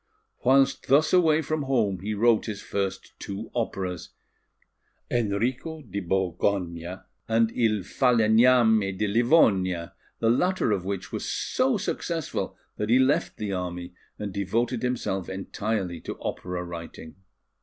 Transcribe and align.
Whilst 0.43 0.87
thus 0.87 1.13
away 1.13 1.43
from 1.43 1.61
home, 1.61 1.99
he 1.99 2.15
wrote 2.15 2.47
his 2.47 2.59
first 2.59 3.13
two 3.19 3.51
operas, 3.53 4.09
Enrico 5.11 5.83
di 5.83 5.99
Borgogna 6.01 7.05
and 7.27 7.51
Il 7.51 7.83
Falegname 7.83 8.97
de 8.97 9.07
Livonia, 9.07 9.93
the 10.17 10.31
latter 10.31 10.71
of 10.71 10.85
which 10.85 11.11
was 11.11 11.29
so 11.29 11.77
successful 11.77 12.57
that 12.77 12.89
he 12.89 12.97
left 12.97 13.37
the 13.37 13.51
army 13.53 13.93
and 14.17 14.33
devoted 14.33 14.81
himself 14.81 15.29
entirely 15.29 16.01
to 16.01 16.19
opera 16.19 16.63
writing. 16.63 17.17